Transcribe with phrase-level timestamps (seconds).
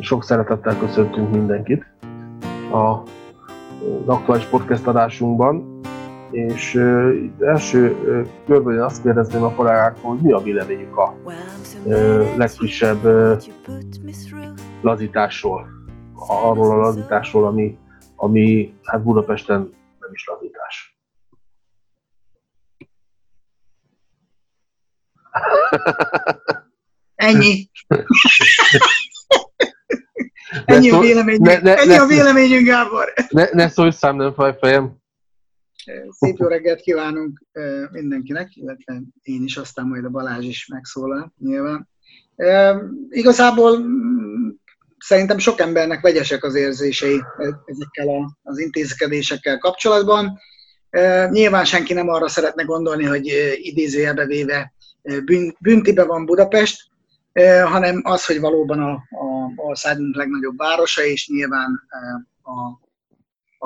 [0.00, 1.86] Sok szeretettel köszöntünk mindenkit
[2.72, 5.80] a, az aktuális podcast adásunkban,
[6.30, 11.14] és uh, első uh, körben én azt kérdezném a kollégáktól, hogy mi a véleményük a
[11.84, 13.42] uh, legfrissebb uh,
[14.80, 15.66] lazításról,
[16.28, 17.78] arról a lazításról, ami,
[18.16, 19.58] ami hát Budapesten
[20.00, 20.98] nem is lazítás.
[27.14, 27.68] Ennyi.
[30.76, 33.12] Ennyi a, vélemény, ne, ne, ennyi ne, a véleményünk, Gábor.
[33.28, 34.96] Ne, ne szólj szám, nem faj fejem.
[36.10, 37.44] Szép jó reggelt kívánunk
[37.90, 41.88] mindenkinek, illetve én is, aztán majd a Balázs is megszólal nyilván.
[43.08, 44.48] Igazából mm,
[44.98, 47.22] szerintem sok embernek vegyesek az érzései
[47.64, 50.38] ezekkel az intézkedésekkel kapcsolatban.
[51.30, 54.74] Nyilván senki nem arra szeretne gondolni, hogy idézőjelbe véve
[55.60, 56.90] büntibe van Budapest,
[57.64, 61.88] hanem az, hogy valóban a, a országunk legnagyobb városa, és nyilván
[62.42, 62.60] a,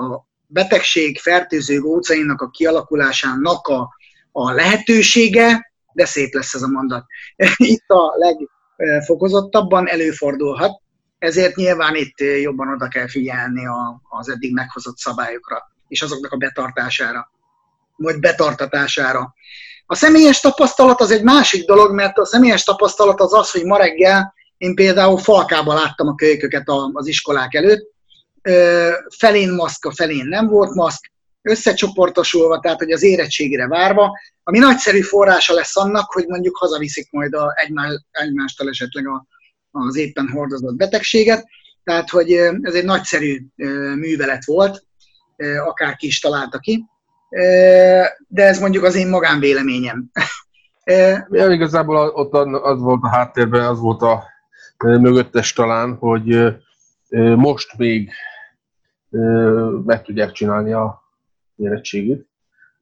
[0.03, 3.89] a betegség fertőző gócainak a kialakulásának a,
[4.33, 7.05] a lehetősége, de szép lesz ez a mondat,
[7.57, 10.81] itt a legfokozottabban előfordulhat,
[11.19, 16.37] ezért nyilván itt jobban oda kell figyelni a, az eddig meghozott szabályokra, és azoknak a
[16.37, 17.31] betartására,
[17.97, 19.35] vagy betartatására.
[19.91, 23.77] A személyes tapasztalat az egy másik dolog, mert a személyes tapasztalat az az, hogy ma
[23.77, 27.93] reggel én például falkában láttam a kölyköket az iskolák előtt,
[29.19, 35.55] felén a felén nem volt maszk, összecsoportosulva, tehát hogy az érettségére várva, ami nagyszerű forrása
[35.55, 39.27] lesz annak, hogy mondjuk hazaviszik majd a egymás, egymástól esetleg a,
[39.71, 41.47] az éppen hordozott betegséget.
[41.85, 43.47] Tehát, hogy ez egy nagyszerű
[43.95, 44.85] művelet volt,
[45.67, 46.85] akárki is találta ki
[48.29, 50.11] de ez mondjuk az én magánvéleményem.
[51.31, 54.25] Ja, igazából ott az volt a háttérben, az volt a
[54.79, 56.57] mögöttes talán, hogy
[57.37, 58.11] most még
[59.85, 61.03] meg tudják csinálni a
[61.57, 62.29] érettségét,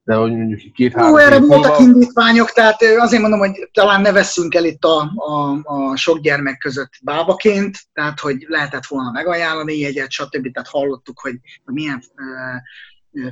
[0.03, 4.65] de hogy mondjuk két-három erre voltak indítványok, tehát azért mondom, hogy talán ne veszünk el
[4.65, 10.51] itt a, a, a sok gyermek között bábaként, tehát hogy lehetett volna megajánlani jegyet, stb.
[10.51, 12.03] Tehát hallottuk, hogy milyen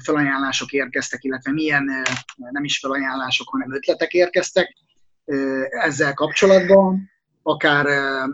[0.04, 1.84] felajánlások érkeztek, illetve milyen
[2.36, 4.76] nem is felajánlások, hanem ötletek érkeztek
[5.70, 7.10] ezzel kapcsolatban,
[7.44, 7.86] akár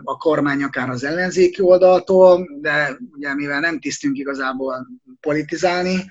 [0.04, 4.86] a kormány, akár az ellenzéki oldaltól, de ugye mivel nem tisztünk igazából
[5.20, 6.04] politizálni,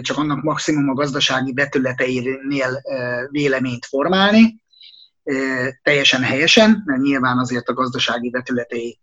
[0.00, 2.82] csak annak maximum a gazdasági betületeinél
[3.30, 4.60] véleményt formálni,
[5.82, 9.00] teljesen helyesen, mert nyilván azért a gazdasági vetületeit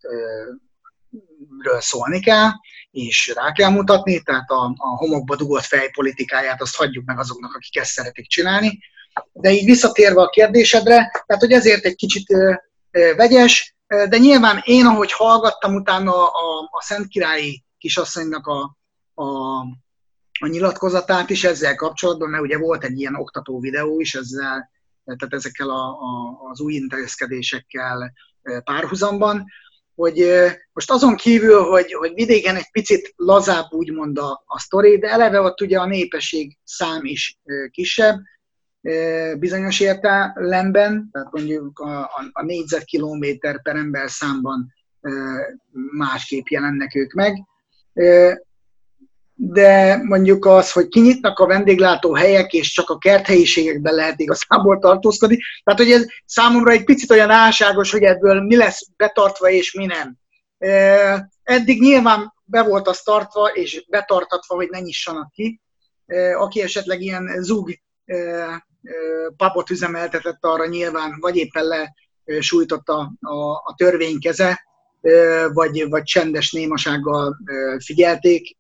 [1.60, 2.50] ről szólni kell,
[2.92, 7.78] és rá kell mutatni, tehát a, a homokba dugott fejpolitikáját azt hagyjuk meg azoknak, akik
[7.78, 8.80] ezt szeretik csinálni.
[9.32, 10.96] De így visszatérve a kérdésedre,
[11.26, 12.54] tehát hogy ezért egy kicsit ö,
[12.92, 18.78] ö, vegyes, de nyilván én, ahogy hallgattam utána a, a Szentkirályi kisasszonynak a,
[19.14, 19.60] a,
[20.40, 24.70] a nyilatkozatát is ezzel kapcsolatban, mert ugye volt egy ilyen oktató videó is ezzel,
[25.04, 28.14] tehát ezekkel a, a, az új intézkedésekkel
[28.64, 29.46] párhuzamban,
[30.00, 30.26] hogy
[30.74, 35.42] most azon kívül, hogy, hogy vidéken egy picit lazább úgymond a, a sztori, de eleve
[35.42, 37.40] ott ugye a népesség szám is
[37.72, 38.20] kisebb,
[39.40, 44.74] bizonyos értelemben, tehát mondjuk a, a, a négyzetkilométer per ember számban
[45.92, 47.46] másképp jelennek ők meg
[49.42, 55.38] de mondjuk az, hogy kinyitnak a vendéglátó helyek, és csak a kerthelyiségekben lehet igazából tartózkodni.
[55.64, 59.86] Tehát, hogy ez számomra egy picit olyan álságos, hogy ebből mi lesz betartva, és mi
[59.86, 60.18] nem.
[61.44, 65.62] Eddig nyilván be volt az tartva, és betartatva, hogy ne nyissanak ki.
[66.38, 67.70] Aki esetleg ilyen zug
[69.38, 71.66] papot üzemeltetett arra nyilván, vagy éppen
[72.26, 74.68] lesújtotta a, a törvénykeze,
[75.54, 77.38] vagy, vagy csendes némasággal
[77.78, 78.58] figyelték,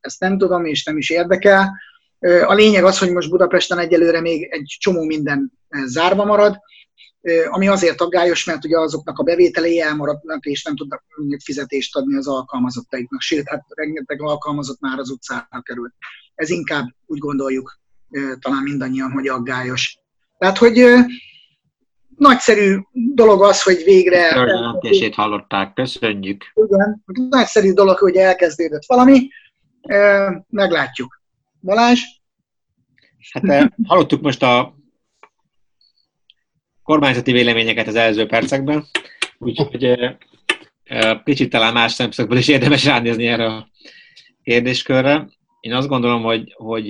[0.00, 1.78] ezt nem tudom, és nem is érdekel.
[2.46, 5.52] A lényeg az, hogy most Budapesten egyelőre még egy csomó minden
[5.86, 6.58] zárva marad,
[7.50, 11.04] ami azért aggályos, mert ugye azoknak a bevételei elmaradnak, és nem tudnak
[11.44, 15.94] fizetést adni az alkalmazottaiknak, sőt, hát rengeteg alkalmazott már az utcára került.
[16.34, 17.78] Ez inkább úgy gondoljuk
[18.38, 19.98] talán mindannyian, hogy aggályos.
[20.38, 20.84] Tehát, hogy
[22.20, 24.18] nagyszerű dolog az, hogy végre...
[24.18, 26.44] Jelentését hallották, köszönjük.
[26.54, 29.28] Igen, nagyszerű dolog, hogy elkezdődött valami.
[30.48, 31.22] Meglátjuk.
[31.60, 32.00] Balázs?
[33.32, 34.76] Hát hallottuk most a
[36.82, 38.84] kormányzati véleményeket az előző percekben,
[39.38, 39.98] úgyhogy
[41.24, 43.70] kicsit talán más szemszögből is érdemes ránézni erre a
[44.42, 45.28] kérdéskörre.
[45.60, 46.86] Én azt gondolom, hogy, hogy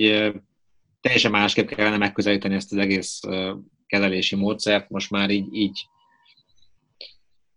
[1.01, 3.19] teljesen másképp kellene megközelíteni ezt az egész
[3.91, 5.87] kezelési módszert most már így, így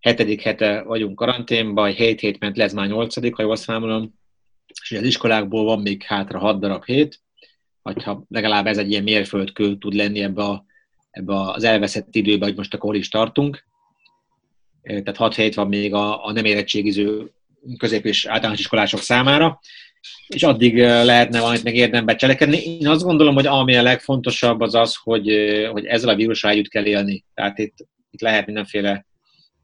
[0.00, 4.14] hetedik hete vagyunk karanténban, 7 hét ment le, ez már nyolcadik, ha jól számolom,
[4.66, 7.20] és az iskolákból van még hátra 6 darab hét,
[7.82, 10.64] hogyha legalább ez egy ilyen mérföldkő tud lenni ebbe, a,
[11.10, 13.64] ebbe az elveszett időbe, hogy most akkor is tartunk.
[14.82, 17.32] Tehát 6 hét van még a, a nem érettségiző
[17.78, 19.60] közép- és általános iskolások számára,
[20.26, 22.56] és addig lehetne valamit meg érdembe cselekedni.
[22.56, 25.28] Én azt gondolom, hogy ami a legfontosabb az az, hogy,
[25.72, 27.24] hogy ezzel a vírussal együtt kell élni.
[27.34, 27.74] Tehát itt,
[28.10, 29.06] itt lehet mindenféle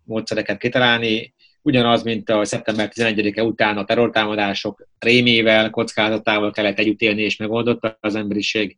[0.04, 7.22] módszereket kitalálni, ugyanaz, mint a szeptember 11-e után a terrortámadások rémével, kockázatával kellett együtt élni,
[7.22, 7.98] és megoldotta.
[8.00, 8.76] Az emberiség,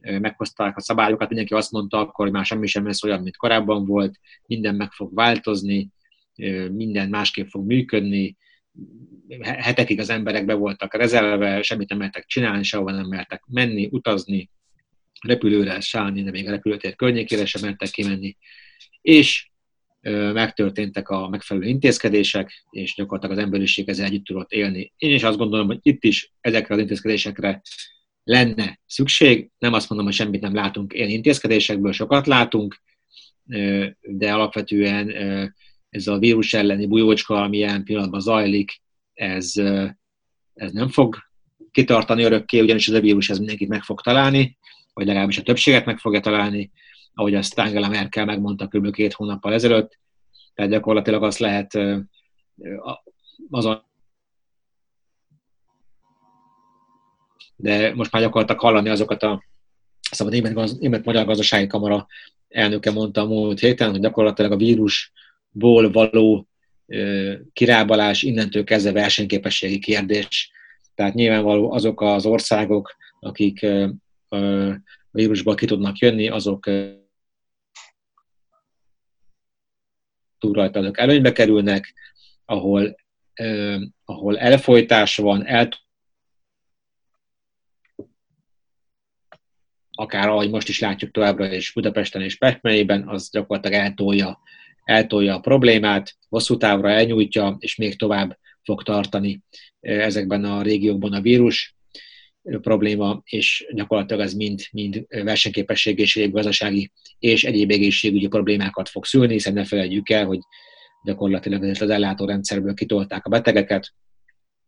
[0.00, 3.86] meghozták a szabályokat, mindenki azt mondta akkor, hogy már semmi sem lesz olyan, mint korábban
[3.86, 5.88] volt, minden meg fog változni,
[6.72, 8.36] minden másképp fog működni,
[9.40, 14.50] hetekig az emberek be voltak rezelve, semmit nem mertek csinálni, sehova nem mertek menni, utazni,
[15.20, 18.36] repülőre szállni, de még a repülőtér környékére sem mertek kimenni,
[19.00, 19.48] és
[20.32, 24.92] megtörténtek a megfelelő intézkedések, és gyakorlatilag az emberiség ezzel együtt tudott élni.
[24.96, 27.62] Én is azt gondolom, hogy itt is ezekre az intézkedésekre
[28.24, 29.50] lenne szükség.
[29.58, 32.82] Nem azt mondom, hogy semmit nem látunk ilyen intézkedésekből, sokat látunk,
[34.00, 35.14] de alapvetően
[35.94, 38.82] ez a vírus elleni bujócska, ami ilyen pillanatban zajlik,
[39.12, 39.52] ez,
[40.54, 41.16] ez nem fog
[41.70, 44.58] kitartani örökké, ugyanis ez a vírus ez mindenkit meg fog találni,
[44.92, 46.70] vagy legalábbis a többséget meg fogja találni,
[47.14, 48.92] ahogy azt Angela Merkel megmondta kb.
[48.92, 49.98] két hónappal ezelőtt.
[50.54, 51.78] Tehát gyakorlatilag azt lehet
[53.50, 53.82] azon
[57.56, 59.44] de most már gyakorlatilag hallani azokat a
[60.10, 62.06] szabad német, német magyar gazdasági kamara
[62.48, 64.56] elnöke mondta a múlt héten, hogy gyakorlatilag a
[65.54, 66.48] vírusból való
[67.52, 70.50] kirábalás innentől kezdve versenyképességi kérdés.
[70.94, 73.66] Tehát nyilvánvaló azok az országok, akik
[74.28, 74.36] a
[75.10, 76.70] vírusból ki tudnak jönni, azok
[80.38, 81.94] túlrajta előnybe kerülnek,
[82.44, 82.96] ahol,
[84.04, 85.68] ahol elfolytás van, el
[89.96, 94.40] akár ahogy most is látjuk továbbra is Budapesten és Pestmelyében, az gyakorlatilag eltolja,
[94.84, 99.42] eltolja a problémát, hosszú távra elnyújtja, és még tovább fog tartani
[99.80, 101.74] ezekben a régiókban a vírus
[102.42, 109.32] probléma, és gyakorlatilag ez mind, mind versenyképesség és gazdasági és egyéb egészségügyi problémákat fog szülni,
[109.32, 110.38] hiszen ne felejtjük el, hogy
[111.04, 113.94] gyakorlatilag az ellátórendszerből kitolták a betegeket,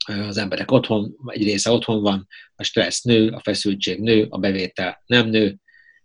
[0.07, 2.27] az emberek otthon, egy része otthon van,
[2.57, 5.57] a stressz nő, a feszültség nő, a bevétel nem nő,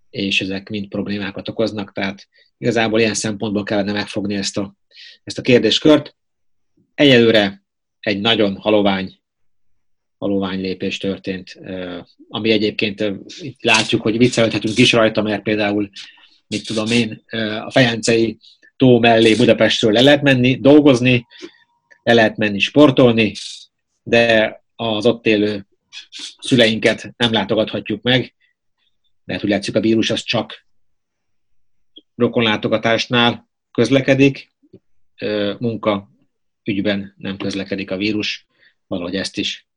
[0.10, 2.28] és ezek mind problémákat okoznak, tehát
[2.62, 4.76] igazából ilyen szempontból kellene megfogni ezt a,
[5.24, 6.16] ezt a kérdéskört.
[6.94, 7.64] Egyelőre
[8.00, 9.20] egy nagyon halovány,
[10.18, 11.60] halovány lépés történt,
[12.30, 13.04] ami egyébként
[13.40, 15.90] itt látjuk, hogy viccelődhetünk is rajta, mert például,
[16.48, 17.24] mit tudom én,
[17.66, 18.38] a Fejencei
[18.78, 21.28] tó mellé Budapestről le lehet menni, dolgozni,
[22.04, 23.34] le lehet menni sportolni,
[24.04, 25.68] de az ott élő
[26.40, 28.36] szüleinket nem látogathatjuk meg,
[29.24, 30.66] mert úgy látszik a vírus az csak
[32.22, 34.52] rokonlátogatásnál közlekedik,
[35.60, 36.10] munka
[36.64, 38.46] ügyben nem közlekedik a vírus,
[38.88, 39.68] valahogy ezt is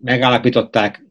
[0.00, 1.02] megállapították.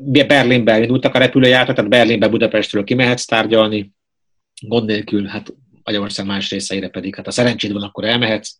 [0.00, 3.92] Berlinbe indultak a repülőjáratok, tehát Berlinbe Budapestről kimehetsz tárgyalni,
[4.60, 5.54] gond nélkül, hát
[5.84, 8.56] Magyarország más részeire pedig, hát ha szerencséd van, akkor elmehetsz,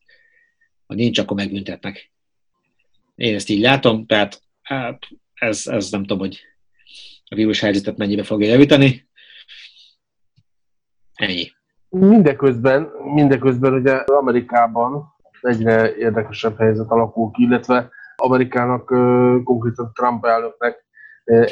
[0.86, 2.12] ha nincs, akkor megbüntetnek.
[3.14, 6.40] Én ezt így látom, tehát hát ez, ez nem tudom, hogy
[7.24, 9.08] a vírus helyzetet mennyibe fogja javítani.
[11.14, 11.50] Ennyi.
[11.88, 18.84] Mindeközben, mindeközben ugye Amerikában egyre érdekesebb helyzet alakul ki, illetve Amerikának
[19.44, 20.84] konkrétan Trump elnöknek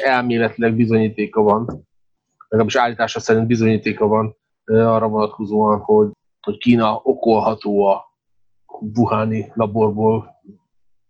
[0.03, 1.87] elméletileg bizonyítéka van,
[2.47, 8.03] legalábbis állítása szerint bizonyítéka van arra vonatkozóan, hogy, hogy Kína okolható a
[8.95, 10.41] Wuhani laborból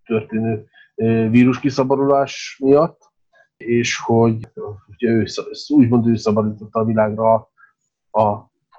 [0.05, 0.65] történő
[1.29, 3.01] vírus kiszabadulás miatt,
[3.57, 4.49] és hogy
[4.87, 5.25] ugye ő,
[5.67, 7.51] úgymond ő szabadította a világra
[8.13, 8.21] a,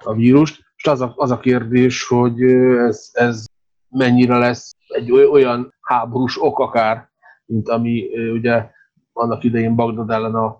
[0.03, 0.63] a, vírust.
[0.75, 3.45] És az a, az a kérdés, hogy ez, ez
[3.89, 7.09] mennyire lesz egy olyan háborús ok akár,
[7.45, 8.69] mint ami ugye
[9.13, 10.57] annak idején Bagdad ellen a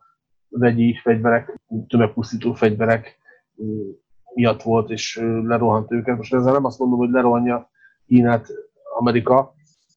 [0.50, 3.18] vegyi fegyverek, tömegpusztító fegyverek
[4.34, 6.18] miatt volt, és lerohant őket.
[6.18, 7.70] Most ezzel nem azt mondom, hogy lerohanja
[8.08, 8.48] Kínát
[8.98, 9.54] Amerika,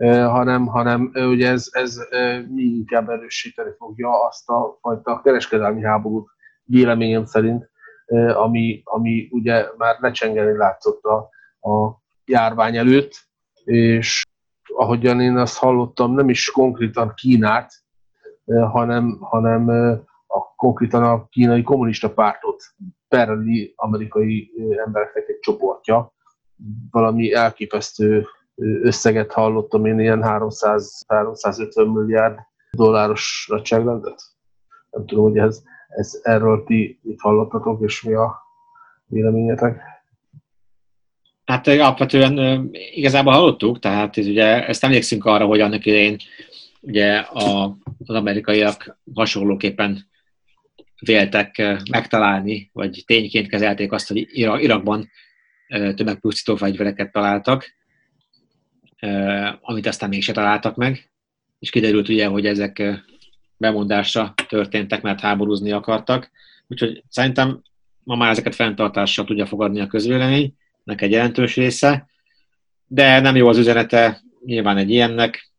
[0.07, 1.99] hanem, hanem ugye ez, ez
[2.49, 6.29] mi inkább erősíteni fogja azt a fajta kereskedelmi háborút
[6.65, 7.71] véleményem szerint,
[8.35, 11.17] ami, ami ugye már lecsengeni látszott a,
[11.71, 13.13] a járvány előtt,
[13.65, 14.23] és
[14.77, 17.73] ahogyan én azt hallottam, nem is konkrétan Kínát,
[18.71, 19.69] hanem, hanem
[20.27, 22.63] a, konkrétan a kínai kommunista pártot
[23.09, 24.51] pereli amerikai
[24.87, 26.13] embereknek egy csoportja,
[26.91, 28.27] valami elképesztő
[28.83, 32.39] összeget hallottam én, ilyen 300-350 milliárd
[32.71, 34.23] dolláros nagyságrendet.
[34.91, 38.37] Nem tudom, hogy ez, ez erről ti mit hallottatok, és mi a
[39.07, 39.81] véleményetek?
[41.45, 46.17] Hát alapvetően igazából hallottuk, tehát ugye ezt emlékszünk arra, hogy annak idején
[46.81, 50.09] ugye a, az amerikaiak hasonlóképpen
[51.01, 55.11] véltek megtalálni, vagy tényként kezelték azt, hogy Irakban
[55.69, 57.77] tömegpusztító fegyvereket találtak,
[59.61, 61.11] amit aztán mégse találtak meg,
[61.59, 63.03] és kiderült ugye, hogy ezek
[63.59, 66.31] bemondásra történtek, mert háborúzni akartak.
[66.69, 67.63] Úgyhogy szerintem
[68.05, 72.09] ma már ezeket fenntartással tudja fogadni a közvélemény, nek egy jelentős része,
[72.87, 75.51] de nem jó az üzenete nyilván egy ilyennek.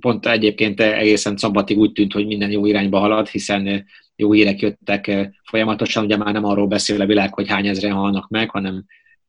[0.00, 3.86] Pont egyébként egészen szombatig úgy tűnt, hogy minden jó irányba halad, hiszen
[4.16, 8.28] jó hírek jöttek folyamatosan, ugye már nem arról beszél a világ, hogy hány ezeren halnak
[8.28, 8.84] meg, hanem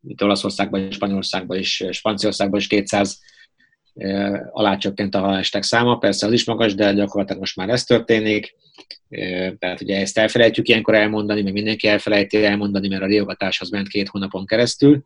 [0.08, 3.22] itt Olaszországban, Spanyolországban és Franciaországban is 200
[4.52, 8.56] alá csökkent a halálestek száma, persze az is magas, de gyakorlatilag most már ez történik.
[9.60, 13.88] Tehát ugye ezt elfelejtjük ilyenkor elmondani, meg mindenki elfelejti elmondani, mert a riogatás az ment
[13.88, 15.06] két hónapon keresztül,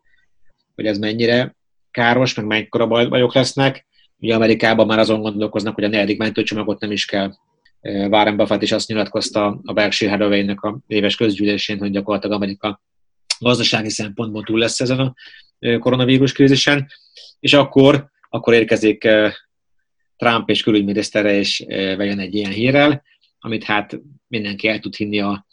[0.74, 1.56] hogy ez mennyire
[1.90, 3.86] káros, meg mekkora bajok lesznek.
[4.18, 7.32] Ugye Amerikában már azon gondolkoznak, hogy a negyedik mentőcsomagot nem is kell.
[7.82, 12.82] Warren Buffett is azt nyilatkozta a Berkshire Hathaway-nek a éves közgyűlésén, hogy gyakorlatilag Amerika
[13.38, 15.14] gazdasági szempontból túl lesz ezen a
[15.78, 16.86] koronavírus krízisen,
[17.40, 19.08] és akkor akkor érkezik
[20.16, 23.02] Trump és külügyminisztere, és vegyen egy ilyen hírrel,
[23.38, 25.46] amit hát mindenki el tud hinni a,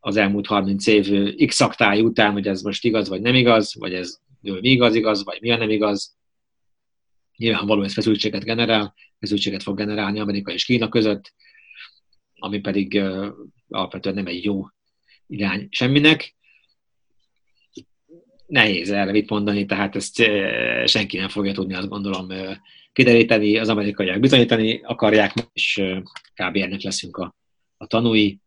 [0.00, 3.94] az elmúlt 30 év x aktály után, hogy ez most igaz vagy nem igaz, vagy
[3.94, 6.16] ez mi igaz, igaz, vagy mi a nem igaz.
[7.36, 11.34] Nyilvánvalóan ez feszültséget generál, feszültséget fog generálni Amerika és Kína között,
[12.34, 13.02] ami pedig
[13.68, 14.66] alapvetően nem egy jó
[15.26, 16.34] irány semminek
[18.50, 20.14] nehéz erre mit mondani, tehát ezt
[20.84, 22.26] senki nem fogja tudni, azt gondolom,
[22.92, 25.82] kideríteni, az amerikaiak bizonyítani akarják, és
[26.34, 26.56] kb.
[26.56, 27.34] ennek leszünk a,
[27.76, 28.40] a tanúi.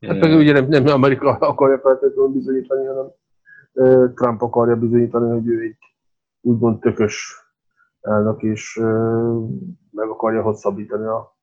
[0.00, 3.10] Hát meg ugye nem, nem Amerika akarja feltétlenül bizonyítani, hanem
[4.14, 5.76] Trump akarja bizonyítani, hogy ő egy
[6.40, 7.36] úgymond tökös
[8.00, 8.80] elnök, és
[9.90, 11.36] meg akarja hosszabbítani a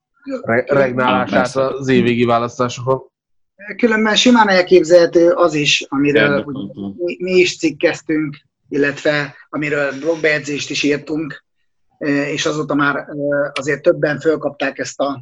[0.65, 3.01] regnálását az évvégi választásokon.
[3.77, 6.45] Különben simán elképzelhető az is, amiről
[6.97, 8.37] mi, mi is cikkeztünk,
[8.69, 11.43] illetve amiről blogbejegyzést is írtunk,
[12.07, 13.07] és azóta már
[13.53, 15.21] azért többen fölkapták ezt a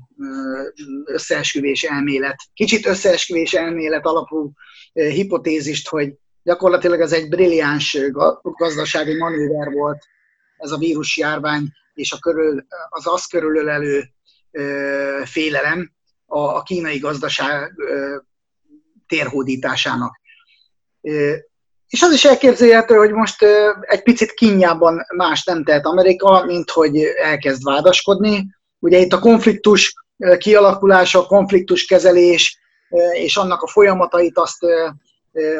[1.06, 4.52] összeesküvés elmélet, kicsit összeesküvés elmélet alapú
[4.94, 6.14] hipotézist, hogy
[6.44, 7.98] gyakorlatilag ez egy brilliáns
[8.42, 10.04] gazdasági manőver volt,
[10.58, 14.04] ez a vírusjárvány és a körül, az azt körülölelő
[15.24, 15.96] félelem,
[16.28, 17.74] a, a kínai gazdaság
[19.08, 20.20] térhódításának.
[21.88, 23.46] És az is elképzelhető, hogy most
[23.82, 28.56] egy picit kínjában más nem tehet Amerika, mint hogy elkezd vádaskodni.
[28.80, 29.94] Ugye itt a konfliktus
[30.38, 32.60] kialakulása, a konfliktus kezelés
[33.14, 34.66] és annak a folyamatait azt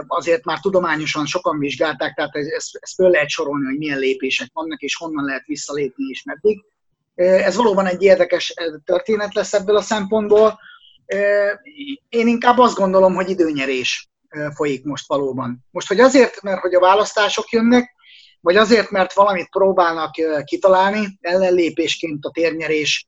[0.08, 4.82] azért már tudományosan sokan vizsgálták, tehát ezt, ezt föl lehet sorolni, hogy milyen lépések vannak,
[4.82, 6.66] és honnan lehet visszalépni, és meddig.
[7.18, 8.54] Ez valóban egy érdekes
[8.86, 10.60] történet lesz ebből a szempontból.
[12.10, 14.10] Én inkább azt gondolom, hogy időnyerés
[14.56, 15.66] folyik most valóban.
[15.72, 17.96] Most, hogy azért, mert hogy a választások jönnek,
[18.42, 23.08] vagy azért, mert valamit próbálnak kitalálni ellenlépésként a térnyerés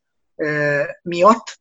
[1.01, 1.59] miatt,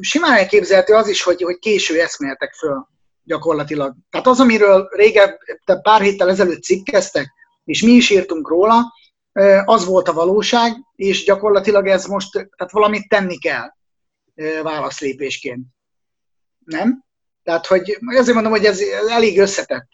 [0.00, 2.88] simán elképzelhető az is, hogy, hogy késő eszméltek föl
[3.24, 3.94] gyakorlatilag.
[4.10, 5.38] Tehát az, amiről régen,
[5.82, 7.32] pár héttel ezelőtt cikkeztek,
[7.64, 8.94] és mi is írtunk róla,
[9.64, 13.68] az volt a valóság, és gyakorlatilag ez most, tehát valamit tenni kell
[14.62, 15.66] válaszlépésként.
[16.64, 17.04] Nem?
[17.42, 19.88] Tehát, hogy azért mondom, hogy ez elég összetett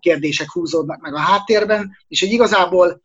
[0.00, 3.02] kérdések húzódnak meg a háttérben, és hogy igazából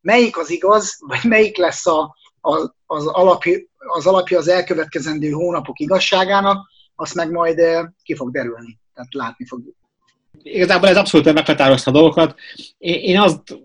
[0.00, 5.78] melyik az igaz, vagy melyik lesz a, a, az, alapja, az alapja az elkövetkezendő hónapok
[5.78, 7.60] igazságának, azt meg majd
[8.02, 8.78] ki fog derülni.
[8.94, 9.76] Tehát látni fogjuk.
[10.42, 12.34] Igazából ez abszolút meghatározta a dolgokat.
[12.78, 13.58] Én azt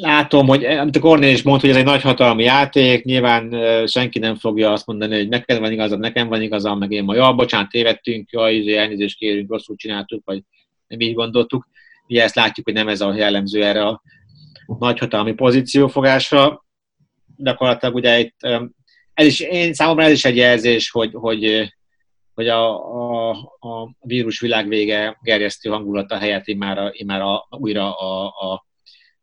[0.00, 3.56] látom, hogy amit a Kornél is mondta, hogy ez egy nagyhatalmi játék, nyilván
[3.86, 7.14] senki nem fogja azt mondani, hogy neked van igazad, nekem van igazam, meg én ma,
[7.14, 10.42] ja, bocsánat, tévedtünk, jaj, izé, elnézést kérünk, rosszul csináltuk, vagy
[10.86, 11.68] nem így gondoltuk.
[12.08, 14.02] Ugye ezt látjuk, hogy nem ez a jellemző erre a
[14.66, 16.64] nagyhatalmi pozíciófogásra.
[17.36, 18.36] Gyakorlatilag ugye itt,
[19.14, 21.72] ez is, én számomra ez is egy jelzés, hogy, hogy,
[22.34, 22.90] hogy a,
[23.28, 28.64] a, a vírus világvége gerjesztő hangulata helyett immár, immár a, újra a, a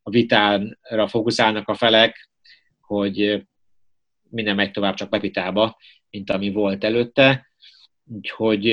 [0.04, 2.30] a vitára fókuszálnak a felek,
[2.82, 3.48] hogy
[4.30, 5.78] minden megy tovább csak Pepitába,
[6.10, 7.48] mint ami volt előtte.
[8.06, 8.64] Úgyhogy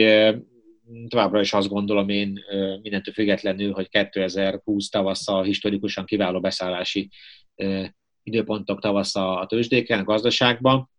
[1.09, 2.41] továbbra is azt gondolom én
[2.83, 7.11] mindentől függetlenül, hogy 2020 tavasszal historikusan kiváló beszállási
[8.23, 10.91] időpontok tavasza a tőzsdéken, a gazdaságban.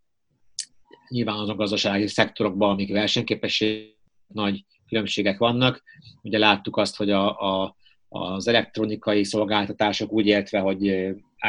[1.10, 3.96] Nyilván azon gazdasági szektorokban, amik versenyképesség
[4.28, 5.84] nagy különbségek vannak.
[6.22, 7.76] Ugye láttuk azt, hogy a, a,
[8.10, 10.84] az elektronikai szolgáltatások úgy értve, hogy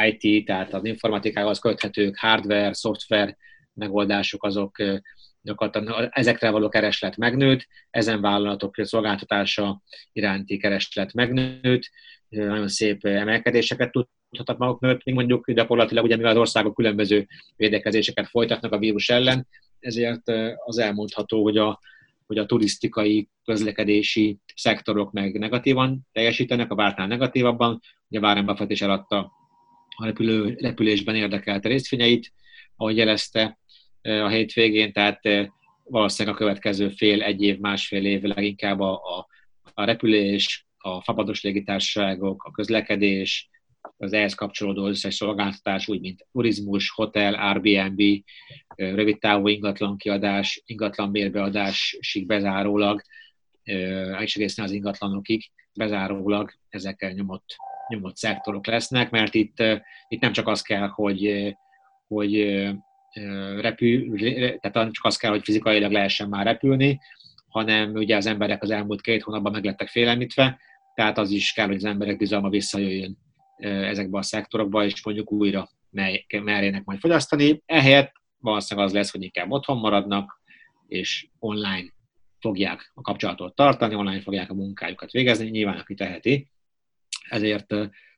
[0.09, 3.37] IT, tehát az informatikához köthetők, hardware, szoftver
[3.73, 4.77] megoldások, azok
[5.41, 11.89] gyakorlatilag ezekre való kereslet megnőtt, ezen vállalatok szolgáltatása iránti kereslet megnőtt,
[12.29, 13.91] nagyon szép emelkedéseket
[14.31, 19.09] tudhatnak maguk mögött, még mondjuk gyakorlatilag ugye mivel az országok különböző védekezéseket folytatnak a vírus
[19.09, 19.47] ellen,
[19.79, 20.31] ezért
[20.65, 21.79] az elmondható, hogy a,
[22.27, 27.79] hogy a turisztikai, közlekedési szektorok meg negatívan teljesítenek, a vártnál negatívabban.
[28.09, 29.31] Ugye Warren Buffett is eladta
[29.95, 32.33] a repülő, repülésben érdekelte részvényeit,
[32.75, 33.59] ahogy jelezte
[34.01, 35.21] a hétvégén, tehát
[35.83, 39.27] valószínűleg a következő fél, egy év, másfél év leginkább a, a,
[39.73, 43.49] a repülés, a fapados légitársaságok, a közlekedés,
[44.01, 48.01] az ehhez kapcsolódó összes szolgáltatás, úgy mint turizmus, hotel, Airbnb,
[48.75, 53.01] rövid távú ingatlan kiadás, ingatlan bérbeadásig bezárólag,
[54.19, 57.55] és egészen az ingatlanokig bezárólag ezekkel nyomott,
[57.87, 59.63] nyomott szektorok lesznek, mert itt,
[60.07, 61.53] itt nem csak az kell, hogy,
[62.07, 62.41] hogy
[63.59, 64.19] repül,
[64.59, 66.99] tehát csak az kell, hogy fizikailag lehessen már repülni,
[67.47, 70.59] hanem ugye az emberek az elmúlt két hónapban meglettek félelmítve,
[70.93, 73.17] tehát az is kell, hogy az emberek bizalma visszajöjjön
[73.61, 75.69] ezekbe a szektorokba, és mondjuk újra
[76.29, 77.61] merjenek majd fogyasztani.
[77.65, 80.41] Ehelyett valószínűleg az lesz, hogy inkább otthon maradnak,
[80.87, 81.93] és online
[82.39, 86.51] fogják a kapcsolatot tartani, online fogják a munkájukat végezni, nyilván aki teheti.
[87.29, 87.73] Ezért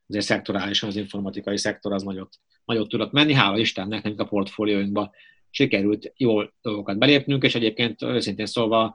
[0.07, 2.35] azért szektorálisan az informatikai szektor az nagyot,
[2.65, 3.33] nagyot tudott menni.
[3.33, 5.11] Hála Istennek, nekünk a portfólióinkba
[5.49, 8.93] sikerült jól dolgokat belépnünk, és egyébként őszintén szólva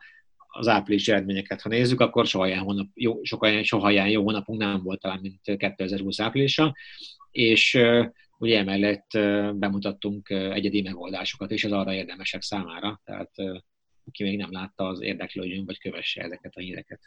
[0.59, 4.61] az április eredményeket, ha nézzük, akkor soha ilyen, hónap, jó, soha, soha ilyen jó hónapunk
[4.61, 6.75] nem volt talán, mint 2020 áprilisa,
[7.31, 7.79] és
[8.39, 9.11] ugye emellett
[9.55, 13.31] bemutattunk egyedi megoldásokat, és az arra érdemesek számára, tehát
[14.07, 17.01] aki még nem látta, az érdeklődjön, vagy kövesse ezeket a híreket.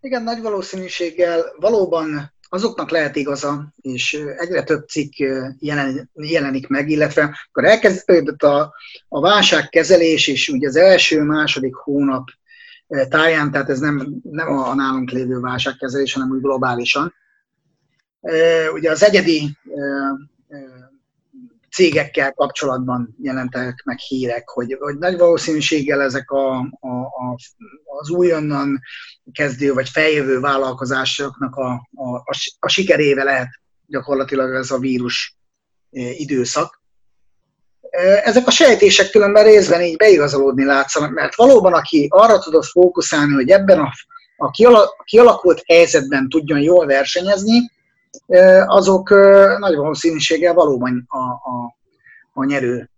[0.00, 5.12] Igen, nagy valószínűséggel valóban azoknak lehet igaza, és egyre több cikk
[5.58, 8.74] jelen, jelenik meg, illetve akkor elkezdődött a,
[9.08, 12.28] a válságkezelés, és ugye az első-második hónap
[13.08, 17.14] táján, tehát ez nem, nem a nálunk lévő válságkezelés, hanem úgy globálisan.
[18.74, 19.58] Ugye az egyedi
[21.74, 27.36] cégekkel kapcsolatban jelentek meg hírek, hogy, hogy nagy valószínűséggel ezek a, a, a,
[27.84, 28.80] az újonnan
[29.32, 33.48] kezdő vagy feljövő vállalkozásoknak a, a, a, a sikeréve lehet
[33.86, 35.36] gyakorlatilag ez a vírus
[35.90, 36.82] e, időszak.
[37.90, 43.32] E, ezek a sejtések különben részben így beigazolódni látszanak, mert valóban aki arra tudott fókuszálni,
[43.34, 43.92] hogy ebben a,
[44.36, 44.50] a
[45.04, 47.72] kialakult helyzetben tudjon jól versenyezni,
[48.66, 49.10] azok
[49.58, 51.76] nagy valószínűséggel valóban a, a,
[52.32, 52.90] a nyerő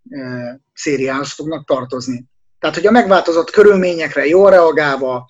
[0.74, 2.24] szériához fognak tartozni.
[2.58, 5.26] Tehát, hogy a megváltozott körülményekre jól reagálva,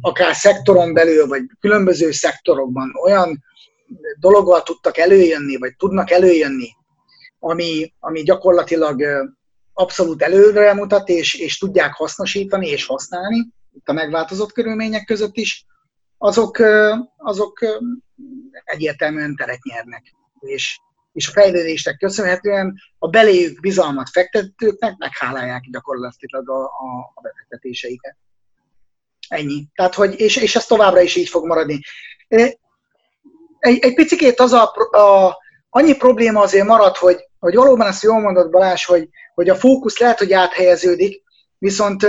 [0.00, 3.44] akár szektoron belül, vagy különböző szektorokban olyan
[4.20, 6.68] dologgal tudtak előjönni, vagy tudnak előjönni,
[7.38, 9.02] ami, ami gyakorlatilag
[9.72, 15.66] abszolút előre mutat, és, és tudják hasznosítani és használni, itt a megváltozott körülmények között is,
[16.18, 16.62] azok,
[17.16, 17.58] azok
[18.64, 20.02] egyértelműen teret nyernek.
[20.40, 20.78] És,
[21.12, 28.16] és a fejlődésnek köszönhetően a beléjük bizalmat fektetőknek meghálálják gyakorlatilag a, a, a befektetéseiket.
[29.28, 29.66] Ennyi.
[29.74, 31.80] Tehát, hogy, és, és ez továbbra is így fog maradni.
[33.58, 35.36] Egy, egy picit az a, a,
[35.70, 39.98] annyi probléma azért marad, hogy, hogy valóban ezt jól mondott Balázs, hogy, hogy a fókusz
[39.98, 41.22] lehet, hogy áthelyeződik,
[41.58, 42.06] viszont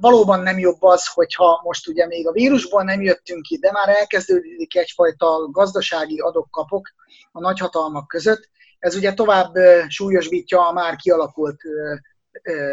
[0.00, 3.88] valóban nem jobb az, hogyha most ugye még a vírusból nem jöttünk ki, de már
[3.88, 6.88] elkezdődik egyfajta gazdasági adok-kapok
[7.32, 8.48] a nagyhatalmak között.
[8.78, 9.52] Ez ugye tovább
[9.88, 11.60] súlyosbítja a már kialakult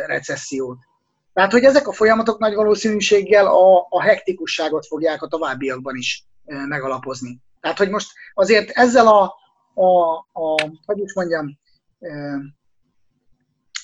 [0.06, 0.78] recessziót.
[1.34, 7.40] Tehát, hogy ezek a folyamatok nagy valószínűséggel a, a hektikusságot fogják a továbbiakban is megalapozni.
[7.62, 9.34] Tehát, hogy most azért ezzel a,
[9.74, 11.58] a, a hogy is mondjam,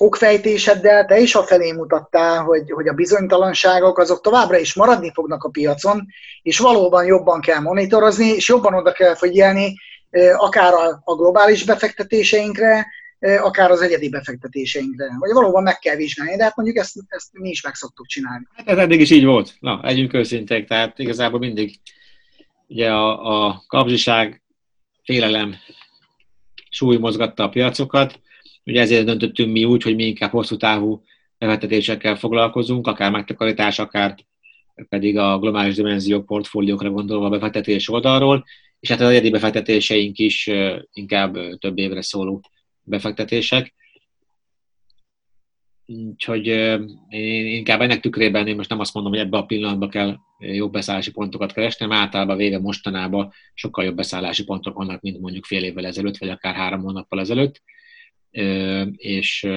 [0.01, 5.43] okfejtéseddel te is a felé mutattál, hogy, hogy a bizonytalanságok azok továbbra is maradni fognak
[5.43, 6.05] a piacon,
[6.41, 9.75] és valóban jobban kell monitorozni, és jobban oda kell figyelni
[10.37, 12.87] akár a, globális befektetéseinkre,
[13.19, 15.05] akár az egyedi befektetéseinkre.
[15.19, 18.47] Vagy valóban meg kell vizsgálni, de hát mondjuk ezt, ezt mi is meg szoktuk csinálni.
[18.55, 19.53] Hát ez eddig is így volt.
[19.59, 21.79] Na, legyünk őszinték, tehát igazából mindig
[22.67, 24.41] ugye a, a kapzsiság,
[25.03, 25.55] félelem
[26.69, 28.19] súly mozgatta a piacokat,
[28.65, 31.03] Ugye ezért döntöttünk mi úgy, hogy mi inkább hosszú távú
[31.37, 34.15] befektetésekkel foglalkozunk, akár megtakarítás, akár
[34.89, 38.45] pedig a globális dimenziók portfóliókra gondolva a befektetés oldalról,
[38.79, 40.49] és hát az egyedi befektetéseink is
[40.93, 42.41] inkább több évre szóló
[42.83, 43.73] befektetések.
[45.85, 46.47] Úgyhogy
[47.07, 50.71] én inkább ennek tükrében én most nem azt mondom, hogy ebbe a pillanatban kell jobb
[50.71, 55.63] beszállási pontokat keresni, hanem általában véve mostanában sokkal jobb beszállási pontok vannak, mint mondjuk fél
[55.63, 57.61] évvel ezelőtt, vagy akár három hónappal ezelőtt.
[58.95, 59.47] És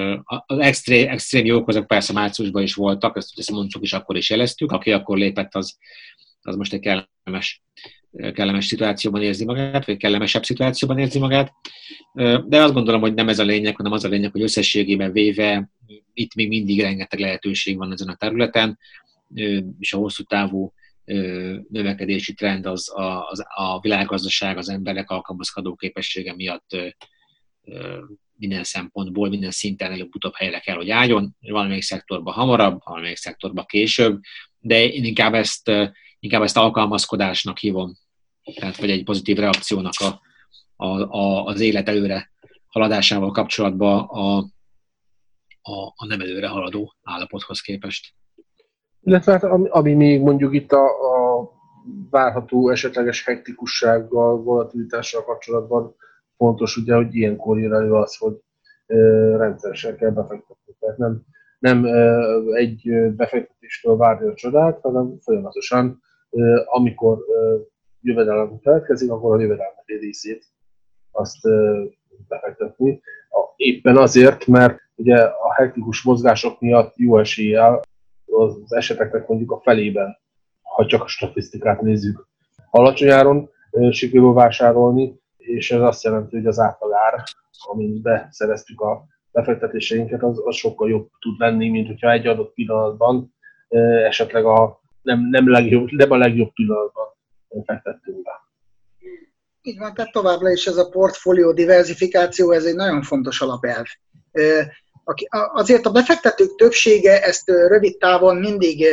[0.45, 4.29] az extrém, extrém jók azok persze márciusban is voltak, ezt, ezt mondjuk is akkor is
[4.29, 5.77] jeleztük, aki akkor lépett, az,
[6.41, 7.63] az most egy kellemes
[8.33, 11.53] kellemes szituációban érzi magát, vagy kellemesebb szituációban érzi magát.
[12.45, 15.69] De azt gondolom, hogy nem ez a lényeg, hanem az a lényeg, hogy összességében véve
[16.13, 18.79] itt még mindig rengeteg lehetőség van ezen a területen,
[19.79, 20.73] és a hosszú távú
[21.69, 26.77] növekedési trend az a, az a világgazdaság, az emberek alkalmazkodó képessége miatt
[28.37, 34.19] minden szempontból, minden szinten előbb-utóbb helyre kell, hogy álljon, valamelyik szektorban hamarabb, valamelyik szektorban később,
[34.59, 35.71] de én inkább ezt,
[36.19, 37.95] inkább ezt alkalmazkodásnak hívom
[38.53, 40.21] tehát vagy egy pozitív reakciónak a,
[40.75, 42.31] a, a, az élet előre
[42.67, 44.37] haladásával kapcsolatban a,
[45.61, 48.13] a, a nem előre haladó állapothoz képest.
[49.01, 51.51] Illetve hát ami, ami még mondjuk itt a, a
[52.09, 55.95] várható esetleges hektikussággal, volatilitással kapcsolatban
[56.37, 58.43] fontos, ugye, hogy ilyenkor jön elő az, hogy
[59.37, 60.75] rendszeresen kell befektetni.
[60.79, 61.21] Tehát nem,
[61.59, 61.85] nem
[62.53, 66.01] egy befektetéstől várni a csodát, hanem folyamatosan,
[66.65, 67.17] amikor
[68.01, 70.45] jövedelem keletkezik, akkor a jövedelem egy részét
[71.11, 71.47] azt
[72.27, 73.01] befektetni.
[73.55, 77.81] Éppen azért, mert ugye a hektikus mozgások miatt jó eséllyel
[78.25, 80.17] az eseteknek mondjuk a felében,
[80.61, 82.27] ha csak a statisztikát nézzük,
[82.69, 83.49] alacsony áron
[83.89, 87.23] sikerül vásárolni, és ez azt jelenti, hogy az átlagár,
[87.71, 93.33] amin beszereztük a befektetéseinket, az, az sokkal jobb tud lenni, mint hogyha egy adott pillanatban
[94.07, 97.05] esetleg a nem, nem, legjobb, nem a legjobb pillanatban
[97.65, 98.31] fektettünk be.
[99.61, 103.85] Így van, tehát továbbra is ez a portfólió diversifikáció, ez egy nagyon fontos alapelv.
[105.53, 108.85] Azért a befektetők többsége ezt rövid távon mindig,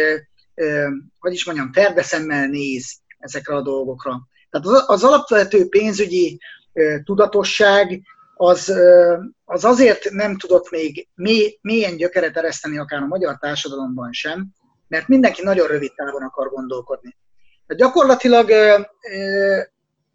[1.19, 4.21] hogy is mondjam, ferdeszemmel néz ezekre a dolgokra.
[4.53, 6.41] Tehát az alapvető pénzügyi
[7.05, 8.03] tudatosság
[8.35, 8.73] az,
[9.45, 14.47] az azért nem tudott még mély, mélyen gyökeret ereszteni akár a magyar társadalomban sem,
[14.89, 17.17] mert mindenki nagyon rövid távon akar gondolkodni.
[17.67, 18.51] Gyakorlatilag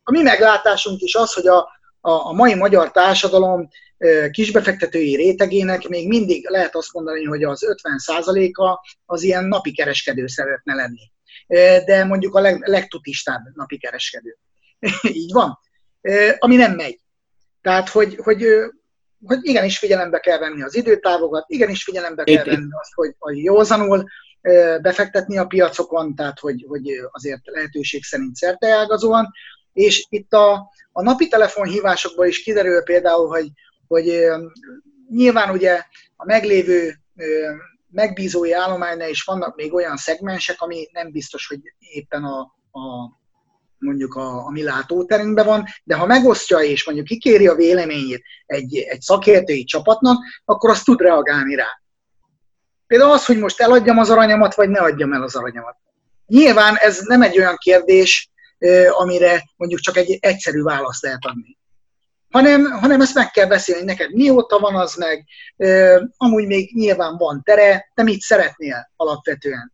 [0.04, 1.58] a mi meglátásunk is az, hogy a,
[2.02, 3.67] a, a mai magyar társadalom
[4.32, 10.73] kisbefektetői rétegének még mindig lehet azt mondani, hogy az 50%-a az ilyen napi kereskedő szeretne
[10.73, 11.12] lenni.
[11.86, 14.38] De mondjuk a leg, legtutistább napi kereskedő.
[15.21, 15.60] Így van.
[16.38, 17.00] Ami nem megy.
[17.62, 18.45] Tehát, hogy, hogy,
[19.26, 24.06] hogy igenis figyelembe kell venni az időtávokat, igenis figyelembe kell venni azt, hogy, hogy józanul
[24.82, 29.32] befektetni a piacokon, tehát hogy, hogy azért lehetőség szerint szerteágazóan.
[29.73, 33.47] És itt a, a napi telefonhívásokból is kiderül például, hogy,
[33.88, 34.26] hogy
[35.10, 35.82] nyilván ugye
[36.15, 37.00] a meglévő
[37.89, 42.39] megbízói állománynál is vannak még olyan szegmensek, ami nem biztos, hogy éppen a,
[42.71, 43.15] a
[43.80, 48.78] mondjuk a, a mi látóterünkben van, de ha megosztja és mondjuk kikéri a véleményét egy,
[48.78, 51.82] egy szakértői csapatnak, akkor azt tud reagálni rá.
[52.88, 55.76] Például az, hogy most eladjam az aranyamat, vagy ne adjam el az aranyamat.
[56.26, 58.30] Nyilván ez nem egy olyan kérdés,
[58.89, 61.56] amire mondjuk csak egy egyszerű választ lehet adni.
[62.29, 65.25] Hanem, hanem ezt meg kell beszélni, neked mióta van az meg,
[66.17, 69.73] amúgy még nyilván van tere, te mit szeretnél alapvetően.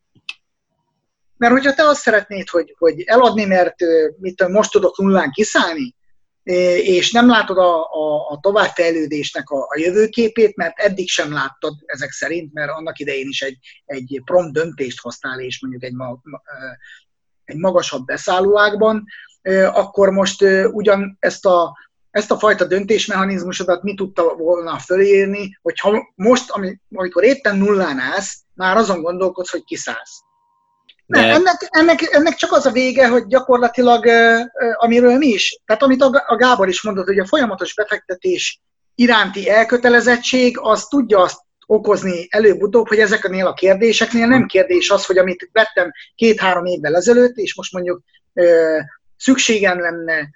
[1.38, 3.76] Mert hogyha te azt szeretnéd, hogy, hogy eladni, mert
[4.18, 5.96] mit most tudok nullán kiszállni,
[6.44, 12.12] és nem látod a, a, a továbbfejlődésnek a, a jövőképét, mert eddig sem láttad ezek
[12.12, 16.22] szerint, mert annak idején is egy, egy prompt döntést hoztál, és mondjuk egy, ma,
[17.44, 19.06] egy magasabb beszállóákban,
[19.74, 21.78] akkor most ugyan ezt a,
[22.14, 26.52] ezt a fajta döntésmechanizmusodat mi tudta volna fölírni, hogyha most,
[26.92, 30.22] amikor éppen nullán állsz, már azon gondolkodsz, hogy kiszállsz.
[31.06, 31.22] De...
[31.22, 34.06] Nem, ennek, ennek, ennek csak az a vége, hogy gyakorlatilag,
[34.78, 38.62] amiről mi is, tehát amit a Gábor is mondott, hogy a folyamatos befektetés
[38.96, 45.18] iránti elkötelezettség, az tudja azt okozni előbb-utóbb, hogy ezeknél a kérdéseknél nem kérdés az, hogy
[45.18, 48.02] amit vettem két-három évvel ezelőtt, és most mondjuk
[49.24, 50.30] szükségem lenne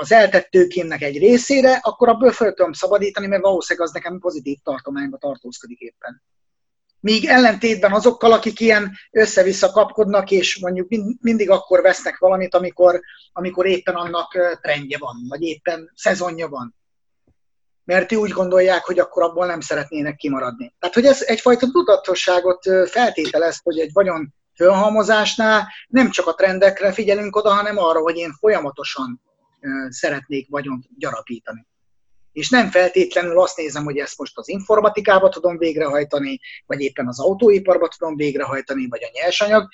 [0.00, 4.58] az eltett tőkémnek egy részére, akkor abból fel tudom szabadítani, mert valószínűleg az nekem pozitív
[4.62, 6.22] tartományba tartózkodik éppen.
[7.00, 10.88] Míg ellentétben azokkal, akik ilyen össze-vissza kapkodnak, és mondjuk
[11.20, 13.00] mindig akkor vesznek valamit, amikor,
[13.32, 16.74] amikor éppen annak trendje van, vagy éppen szezonja van.
[17.84, 20.74] mert úgy gondolják, hogy akkor abból nem szeretnének kimaradni.
[20.78, 27.36] Tehát, hogy ez egyfajta tudatosságot feltételez, hogy egy vagyon fölhalmozásnál nem csak a trendekre figyelünk
[27.36, 29.22] oda, hanem arra, hogy én folyamatosan
[29.88, 31.66] szeretnék vagyont gyarapítani
[32.32, 37.20] és nem feltétlenül azt nézem, hogy ezt most az informatikába tudom végrehajtani, vagy éppen az
[37.20, 39.68] autóiparba tudom végrehajtani, vagy a nyersanyag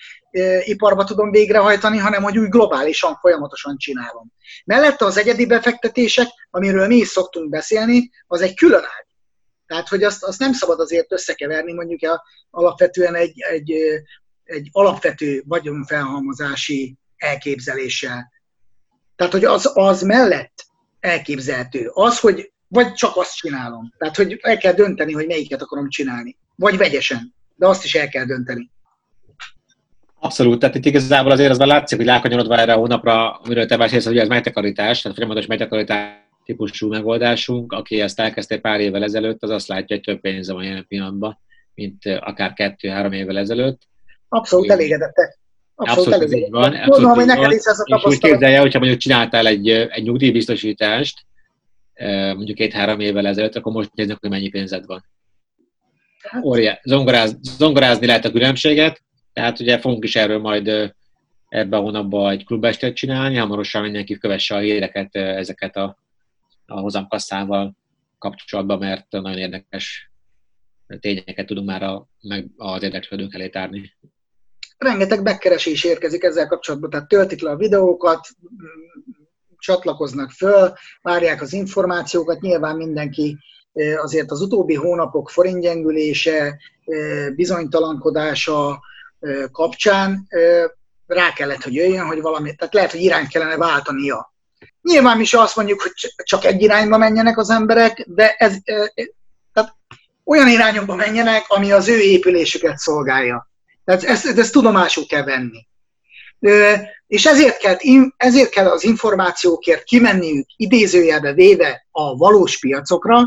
[0.60, 4.32] iparba tudom végrehajtani, hanem hogy úgy globálisan, folyamatosan csinálom.
[4.64, 9.06] Mellette az egyedi befektetések, amiről mi is szoktunk beszélni, az egy külön ág.
[9.66, 13.72] Tehát, hogy azt, azt nem szabad azért összekeverni mondjuk a, alapvetően egy, egy,
[14.48, 18.32] egy alapvető vagyonfelhalmozási elképzeléssel.
[19.16, 20.66] Tehát, hogy az, az mellett
[21.00, 21.90] elképzelhető.
[21.92, 23.92] Az, hogy vagy csak azt csinálom.
[23.98, 26.36] Tehát, hogy el kell dönteni, hogy melyiket akarom csinálni.
[26.54, 27.34] Vagy vegyesen.
[27.56, 28.70] De azt is el kell dönteni.
[30.20, 33.76] Abszolút, tehát itt igazából azért az már látszik, hogy lákanyarodva erre a hónapra, amiről te
[33.76, 39.42] beszélsz, hogy ez megtakarítás, tehát folyamatos megtakarítás típusú megoldásunk, aki ezt elkezdte pár évvel ezelőtt,
[39.42, 41.38] az azt látja, hogy több pénze van jelen pillanatban,
[41.74, 43.82] mint akár kettő-három évvel ezelőtt.
[44.28, 45.38] Abszolút elégedettek.
[45.74, 46.74] Abszolút, abszolút így van.
[46.74, 50.02] Abszolút Tudom, hogy neked is ez a És úgy képzelje, hogyha mondjuk csináltál egy, egy
[50.02, 51.26] nyugdíjbiztosítást,
[52.34, 55.04] mondjuk két-három évvel ezelőtt, akkor most nézzük, hogy mennyi pénzed van.
[56.22, 56.44] Hát.
[56.44, 60.94] Óriá, zongoráz, zongorázni lehet a különbséget, tehát ugye fogunk is erről majd
[61.48, 65.98] ebben a hónapban egy klubestet csinálni, hamarosan mindenki kövesse a híreket ezeket a,
[66.66, 67.76] a hozamkasszával
[68.18, 70.10] kapcsolatban, mert nagyon érdekes
[71.00, 73.92] tényeket tudunk már a, meg az érdeklődők elé tárni
[74.78, 78.28] rengeteg megkeresés érkezik ezzel kapcsolatban, tehát töltik le a videókat,
[79.58, 83.38] csatlakoznak föl, várják az információkat, nyilván mindenki
[83.96, 86.58] azért az utóbbi hónapok forintgyengülése,
[87.34, 88.80] bizonytalankodása
[89.52, 90.26] kapcsán
[91.06, 94.32] rá kellett, hogy jöjjön, hogy valami, tehát lehet, hogy irány kellene váltania.
[94.82, 98.56] Nyilván mi se azt mondjuk, hogy csak egy irányba menjenek az emberek, de ez,
[99.52, 99.76] tehát
[100.24, 103.50] olyan irányokba menjenek, ami az ő épülésüket szolgálja.
[103.88, 105.66] Tehát ezt, ezt tudomásul kell venni.
[107.06, 107.76] És ezért kell,
[108.16, 113.22] ezért kell az információkért kimenniük idézőjelbe véve a valós piacokra,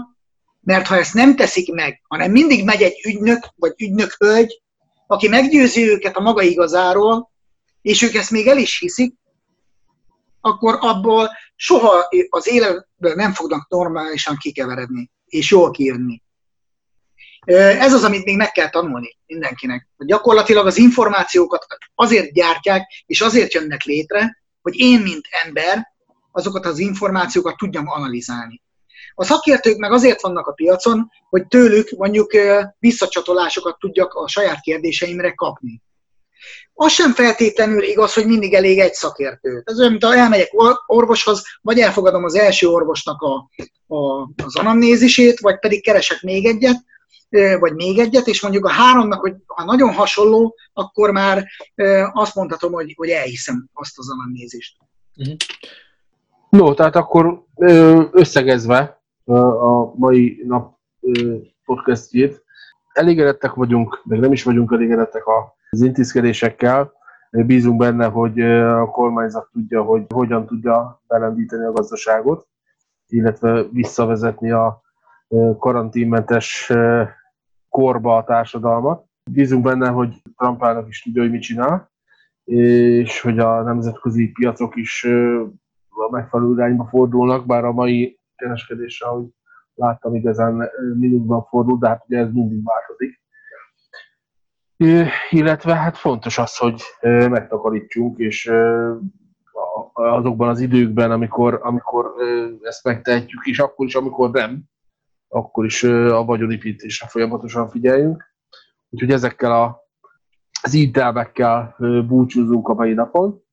[0.59, 4.61] mert ha ezt nem teszik meg, hanem mindig megy egy ügynök vagy ügynök hölgy,
[5.07, 7.31] aki meggyőzi őket a maga igazáról,
[7.81, 9.13] és ők ezt még el is hiszik,
[10.41, 16.21] akkor abból soha az életből nem fognak normálisan kikeveredni, és jól kijönni.
[17.45, 19.87] Ez az, amit még meg kell tanulni mindenkinek.
[19.97, 25.93] Gyakorlatilag az információkat azért gyártják, és azért jönnek létre, hogy én, mint ember,
[26.31, 28.61] azokat az információkat tudjam analizálni.
[29.13, 32.31] A szakértők meg azért vannak a piacon, hogy tőlük mondjuk
[32.79, 35.81] visszacsatolásokat tudjak a saját kérdéseimre kapni.
[36.73, 39.61] Az sem feltétlenül igaz, hogy mindig elég egy szakértő.
[39.65, 40.49] Ez olyan, mint ha elmegyek
[40.85, 43.49] orvoshoz, vagy elfogadom az első orvosnak a,
[43.95, 46.77] a, az anamnézisét, vagy pedig keresek még egyet,
[47.59, 51.47] vagy még egyet, és mondjuk a háromnak, hogy ha nagyon hasonló, akkor már
[52.13, 54.77] azt mondhatom, hogy, hogy elhiszem azt az anamnézist.
[55.17, 55.35] Uh-huh.
[56.49, 57.43] No, tehát akkor
[58.11, 60.77] összegezve a mai nap
[61.65, 62.43] podcastjét,
[62.93, 65.23] elégedettek vagyunk, meg nem is vagyunk elégedettek
[65.69, 66.93] az intézkedésekkel.
[67.31, 72.47] Bízunk benne, hogy a kormányzat tudja, hogy hogyan tudja belendíteni a gazdaságot,
[73.07, 74.81] illetve visszavezetni a
[75.59, 76.71] karanténmentes
[77.71, 79.05] korba a társadalmat.
[79.31, 81.91] Bízunk benne, hogy Trumpának is tudja, hogy mit csinál,
[82.43, 85.03] és hogy a nemzetközi piacok is
[85.89, 89.25] a megfelelő irányba fordulnak, bár a mai kereskedés, ahogy
[89.73, 93.19] láttam, igazán mínuszban fordul, de hát ugye ez mindig változik.
[95.29, 96.81] Illetve hát fontos az, hogy
[97.29, 98.51] megtakarítsunk, és
[99.93, 102.13] azokban az időkben, amikor, amikor
[102.61, 104.63] ezt megtehetjük, és akkor is, amikor nem,
[105.33, 108.23] akkor is a vagyonépítésre folyamatosan figyeljünk.
[108.89, 109.81] Úgyhogy ezekkel a,
[110.61, 111.75] az ítelvekkel
[112.07, 113.43] búcsúzunk a mai napon.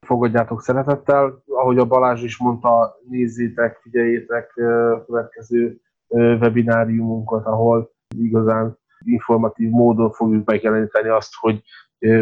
[0.00, 1.42] Fogadjátok szeretettel.
[1.46, 10.46] Ahogy a Balázs is mondta, nézzétek, figyeljétek a következő webináriumunkat, ahol igazán informatív módon fogjuk
[10.46, 11.62] megjeleníteni azt, hogy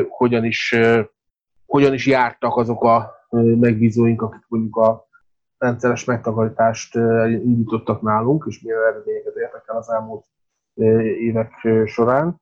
[0.09, 0.77] hogyan is,
[1.67, 5.07] hogyan is jártak azok a megbízóink, akik mondjuk a
[5.63, 6.95] rendszeres megtakarítást
[7.29, 10.25] indítottak nálunk, és milyen eredményeket értek el az elmúlt
[11.19, 11.53] évek
[11.87, 12.41] során,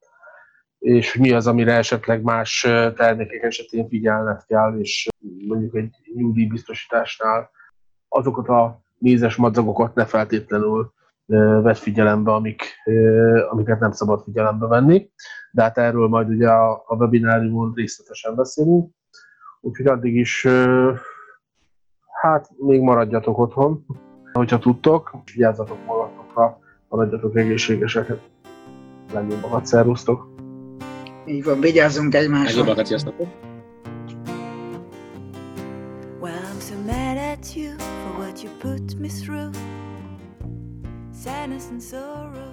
[0.79, 2.61] és mi az, amire esetleg más
[2.97, 5.09] termékek esetén figyelned kell, és
[5.49, 7.51] mondjuk egy nyugdíjbiztosításnál
[8.09, 10.93] azokat a mézes madzagokat ne feltétlenül
[11.63, 12.63] vett figyelembe, amik,
[13.51, 15.11] amiket nem szabad figyelembe venni.
[15.51, 18.91] De hát erről majd ugye a, a webináriumon részletesen beszélünk.
[19.61, 20.47] Úgyhogy addig is
[22.21, 23.85] Hát még maradjatok otthon,
[24.33, 26.57] hogyha tudtok, vigyázzatok magatok nyugodtan,
[26.89, 28.13] maradjatok egészségesek.
[29.13, 30.29] Legjobbakat szervusztok!
[31.27, 32.45] Így van, vigyázzunk egymásra.
[32.45, 33.15] Legjobbakat, sziasztok!
[36.21, 39.55] Well, I'm so mad at you for what you put me through.
[41.23, 42.50] Sadness and sorrow